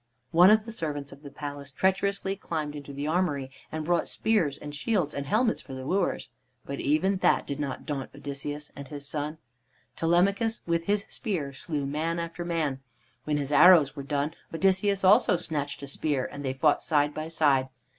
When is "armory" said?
3.05-3.51